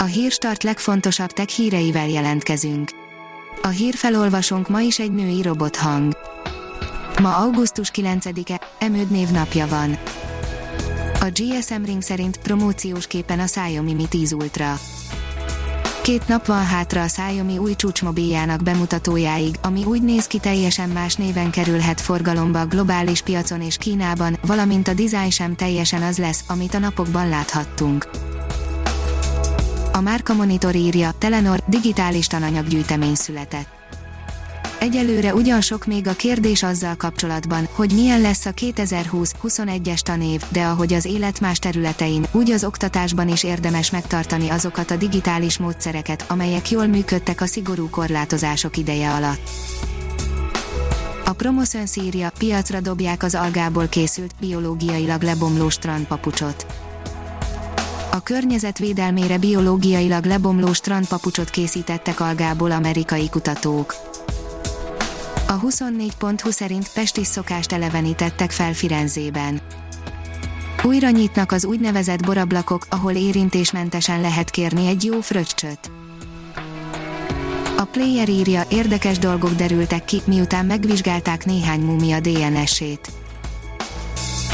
A 0.00 0.04
hírstart 0.04 0.62
legfontosabb 0.62 1.30
tech 1.30 1.48
híreivel 1.48 2.08
jelentkezünk. 2.08 2.90
A 3.62 3.68
hírfelolvasónk 3.68 4.68
ma 4.68 4.80
is 4.80 4.98
egy 4.98 5.12
női 5.12 5.42
robothang. 5.42 6.16
Ma 7.20 7.36
augusztus 7.36 7.90
9-e, 7.94 8.60
Emőd 8.78 9.10
névnapja 9.10 9.66
van. 9.66 9.98
A 11.20 11.30
GSM 11.32 11.84
Ring 11.84 12.02
szerint 12.02 12.36
promóciós 12.36 13.06
képen 13.06 13.40
a 13.40 13.44
Xiaomi 13.44 13.94
Mi 13.94 14.06
10 14.08 14.32
Ultra. 14.32 14.78
Két 16.02 16.28
nap 16.28 16.46
van 16.46 16.64
hátra 16.64 17.02
a 17.02 17.06
Xiaomi 17.06 17.58
új 17.58 17.74
csúcsmobiljának 17.74 18.62
bemutatójáig, 18.62 19.54
ami 19.62 19.84
úgy 19.84 20.02
néz 20.02 20.26
ki 20.26 20.38
teljesen 20.38 20.88
más 20.88 21.14
néven 21.14 21.50
kerülhet 21.50 22.00
forgalomba 22.00 22.60
a 22.60 22.66
globális 22.66 23.22
piacon 23.22 23.60
és 23.60 23.76
Kínában, 23.76 24.38
valamint 24.46 24.88
a 24.88 24.94
dizájn 24.94 25.30
sem 25.30 25.54
teljesen 25.54 26.02
az 26.02 26.18
lesz, 26.18 26.44
amit 26.48 26.74
a 26.74 26.78
napokban 26.78 27.28
láthattunk. 27.28 28.08
A 29.98 30.00
Márka 30.00 30.34
Monitor 30.34 30.74
írja, 30.74 31.10
Telenor 31.18 31.62
digitális 31.66 32.26
tananyaggyűjtemény 32.26 33.14
született. 33.14 33.68
Egyelőre 34.78 35.34
ugyan 35.34 35.60
sok 35.60 35.86
még 35.86 36.08
a 36.08 36.12
kérdés 36.12 36.62
azzal 36.62 36.94
kapcsolatban, 36.96 37.68
hogy 37.72 37.92
milyen 37.94 38.20
lesz 38.20 38.46
a 38.46 38.50
2020-21-es 38.50 39.98
tanév, 39.98 40.42
de 40.48 40.64
ahogy 40.64 40.92
az 40.92 41.04
élet 41.04 41.40
más 41.40 41.58
területein, 41.58 42.26
úgy 42.32 42.50
az 42.50 42.64
oktatásban 42.64 43.28
is 43.28 43.42
érdemes 43.42 43.90
megtartani 43.90 44.48
azokat 44.48 44.90
a 44.90 44.96
digitális 44.96 45.58
módszereket, 45.58 46.24
amelyek 46.28 46.70
jól 46.70 46.86
működtek 46.86 47.40
a 47.40 47.46
szigorú 47.46 47.90
korlátozások 47.90 48.76
ideje 48.76 49.10
alatt. 49.10 49.50
A 51.24 51.32
Promoszön 51.32 51.86
szírja, 51.86 52.32
piacra 52.38 52.80
dobják 52.80 53.22
az 53.22 53.34
algából 53.34 53.86
készült, 53.86 54.34
biológiailag 54.40 55.22
lebomló 55.22 55.68
strandpapucsot. 55.68 56.66
A 58.18 58.22
környezet 58.22 58.78
védelmére 58.78 59.38
biológiailag 59.38 60.24
lebomló 60.24 60.72
strandpapucsot 60.72 61.50
készítettek 61.50 62.20
algából 62.20 62.70
amerikai 62.70 63.28
kutatók. 63.28 63.94
A 65.48 65.60
24.20 65.60 66.50
szerint 66.50 66.92
pestis 66.92 67.26
szokást 67.26 67.72
elevenítettek 67.72 68.50
fel 68.50 68.72
Firenzében. 68.72 69.60
Újra 70.84 71.10
nyitnak 71.10 71.52
az 71.52 71.64
úgynevezett 71.64 72.24
borablakok, 72.24 72.86
ahol 72.90 73.12
érintésmentesen 73.12 74.20
lehet 74.20 74.50
kérni 74.50 74.86
egy 74.86 75.04
jó 75.04 75.20
fröccsöt. 75.20 75.90
A 77.76 77.84
player 77.84 78.28
írja, 78.28 78.62
érdekes 78.68 79.18
dolgok 79.18 79.54
derültek 79.54 80.04
ki, 80.04 80.20
miután 80.24 80.66
megvizsgálták 80.66 81.44
néhány 81.44 81.80
múmia 81.80 82.20
DNS-ét. 82.20 83.10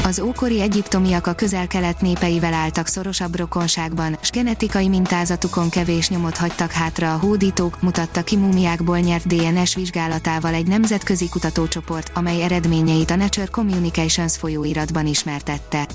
Az 0.05 0.19
ókori 0.19 0.61
egyiptomiak 0.61 1.27
a 1.27 1.33
közel-kelet 1.33 2.01
népeivel 2.01 2.53
álltak 2.53 2.87
szorosabb 2.87 3.37
rokonságban, 3.37 4.17
s 4.21 4.29
genetikai 4.29 4.87
mintázatukon 4.87 5.69
kevés 5.69 6.09
nyomot 6.09 6.37
hagytak 6.37 6.71
hátra 6.71 7.13
a 7.13 7.17
hódítók, 7.17 7.81
mutatta 7.81 8.23
ki 8.23 8.35
múmiákból 8.35 8.97
nyert 8.99 9.27
DNS 9.27 9.75
vizsgálatával 9.75 10.53
egy 10.53 10.67
nemzetközi 10.67 11.29
kutatócsoport, 11.29 12.11
amely 12.13 12.43
eredményeit 12.43 13.11
a 13.11 13.15
Nature 13.15 13.47
Communications 13.51 14.37
folyóiratban 14.37 15.05
ismertette. 15.05 15.87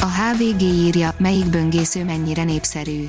A 0.00 0.06
HVG 0.06 0.60
írja, 0.60 1.14
melyik 1.18 1.46
böngésző 1.46 2.04
mennyire 2.04 2.44
népszerű 2.44 3.06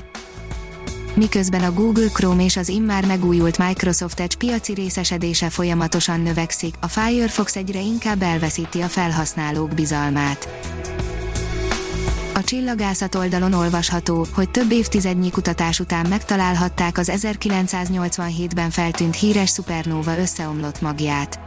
miközben 1.14 1.62
a 1.62 1.72
Google 1.72 2.08
Chrome 2.08 2.44
és 2.44 2.56
az 2.56 2.68
immár 2.68 3.06
megújult 3.06 3.58
Microsoft 3.58 4.20
Edge 4.20 4.36
piaci 4.38 4.74
részesedése 4.74 5.50
folyamatosan 5.50 6.20
növekszik, 6.20 6.74
a 6.80 6.88
Firefox 6.88 7.56
egyre 7.56 7.80
inkább 7.80 8.22
elveszíti 8.22 8.80
a 8.80 8.88
felhasználók 8.88 9.74
bizalmát. 9.74 10.48
A 12.34 12.44
csillagászat 12.44 13.14
oldalon 13.14 13.52
olvasható, 13.52 14.26
hogy 14.34 14.50
több 14.50 14.70
évtizednyi 14.70 15.30
kutatás 15.30 15.80
után 15.80 16.06
megtalálhatták 16.08 16.98
az 16.98 17.10
1987-ben 17.14 18.70
feltűnt 18.70 19.16
híres 19.16 19.48
szupernóva 19.48 20.18
összeomlott 20.18 20.80
magját. 20.80 21.38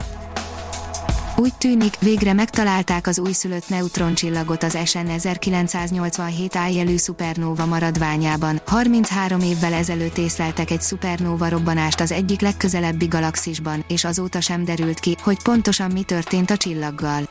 Úgy 1.40 1.54
tűnik, 1.58 2.00
végre 2.00 2.34
megtalálták 2.34 3.08
az 3.08 3.20
újszülött 3.20 3.70
neutroncsillagot 3.70 4.64
az 4.64 4.78
SN 4.86 5.08
1987 5.08 6.56
ájjelű 6.56 6.98
szupernóva 6.98 7.66
maradványában. 7.66 8.62
33 8.66 9.40
évvel 9.40 9.74
ezelőtt 9.74 10.18
észleltek 10.18 10.72
egy 10.72 10.82
szupernóva 10.82 11.50
robbanást 11.50 12.00
az 12.00 12.12
egyik 12.12 12.42
legközelebbi 12.42 13.06
galaxisban, 13.06 13.86
és 13.88 14.04
azóta 14.04 14.42
sem 14.42 14.64
derült 14.64 15.00
ki, 15.00 15.16
hogy 15.22 15.42
pontosan 15.44 15.92
mi 15.92 16.04
történt 16.04 16.50
a 16.50 16.58
csillaggal. 16.58 17.30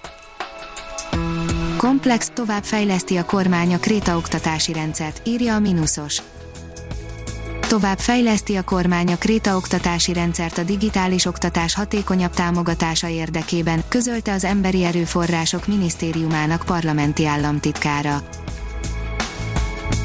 Komplex 1.77 2.31
tovább 2.35 2.65
fejleszti 2.65 3.17
a 3.17 3.25
kormány 3.25 3.75
a 3.75 3.79
Kréta 3.79 4.17
oktatási 4.17 4.73
rendszert, 4.73 5.29
írja 5.29 5.55
a 5.55 5.59
Minusos. 5.59 6.23
Tovább 7.69 7.99
fejleszti 7.99 8.57
a 8.57 8.63
kormány 8.63 9.13
a 9.13 9.17
Kréta 9.17 9.57
oktatási 9.57 10.13
rendszert 10.13 10.59
a 10.59 10.63
digitális 10.63 11.25
oktatás 11.25 11.75
hatékonyabb 11.75 12.31
támogatása 12.31 13.09
érdekében, 13.09 13.83
közölte 13.89 14.33
az 14.33 14.45
Emberi 14.45 14.85
Erőforrások 14.85 15.67
Minisztériumának 15.67 16.63
parlamenti 16.67 17.27
államtitkára. 17.27 18.23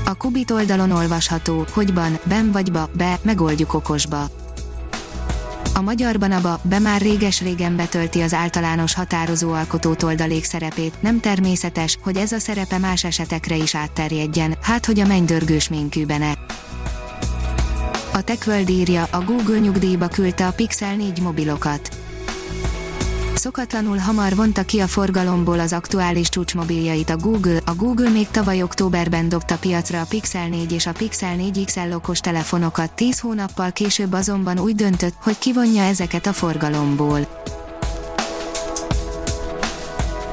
A 0.06 0.14
Kubit 0.14 0.52
oldalon 0.52 0.92
olvasható, 0.92 1.66
hogy 1.74 1.94
ban, 1.94 2.20
ben 2.24 2.52
vagy 2.52 2.72
ba, 2.72 2.90
be, 2.94 3.20
megoldjuk 3.22 3.74
okosba. 3.74 4.30
A 5.74 5.82
magyarban 5.82 6.32
a 6.32 6.42
ba, 6.42 6.60
be 6.64 6.80
már 6.80 7.02
réges-régen 7.02 7.76
betölti 7.76 8.22
az 8.22 8.34
általános 8.34 8.94
határozó 8.94 9.52
alkotótoldalék 9.52 10.44
szerepét, 10.44 11.02
nem 11.02 11.20
természetes, 11.20 11.98
hogy 12.02 12.18
ez 12.18 12.32
a 12.32 12.40
szerepe 12.40 12.78
más 12.78 13.04
esetekre 13.04 13.56
is 13.56 13.76
átterjedjen, 13.76 14.58
hát 14.62 14.86
hogy 14.86 15.00
a 15.00 15.08
mennydörgős 15.08 15.70
ménkűbene. 15.70 16.38
A 18.14 18.22
TechWorld 18.22 18.70
írja, 18.70 19.08
a 19.12 19.24
Google 19.24 19.58
nyugdíjba 19.58 20.08
küldte 20.08 20.48
a 20.48 20.52
Pixel 20.52 20.96
4 20.96 21.22
mobilokat. 21.22 21.90
Szokatlanul 23.36 23.98
hamar 23.98 24.36
vonta 24.36 24.64
ki 24.64 24.80
a 24.80 24.88
forgalomból 24.88 25.60
az 25.60 25.74
aktuális 25.74 26.30
csúcsmobiljait 26.30 27.10
a 27.10 27.18
Google. 27.18 27.60
A 27.66 27.76
Google 27.76 28.10
még 28.10 28.28
tavaly 28.28 28.62
októberben 28.62 29.30
dobta 29.30 29.58
piacra 29.58 30.02
a 30.02 30.06
Pixel 30.10 30.48
4 30.48 30.72
és 30.72 30.86
a 30.86 30.92
Pixel 30.92 31.36
4 31.36 31.66
XL 31.66 31.94
okos 31.94 32.20
telefonokat, 32.20 32.92
10 32.92 33.20
hónappal 33.20 33.72
később 33.72 34.14
azonban 34.14 34.60
úgy 34.60 34.76
döntött, 34.76 35.16
hogy 35.22 35.38
kivonja 35.38 35.84
ezeket 35.84 36.26
a 36.26 36.34
forgalomból. 36.34 37.28